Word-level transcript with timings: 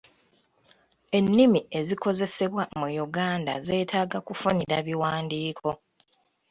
Ennimi 1.17 1.59
ezikozesebwa 1.79 2.63
mu 2.79 2.87
Uganda 3.05 3.53
zeetaaga 3.65 4.17
kufunira 4.27 4.77
biwandiiko. 4.87 5.69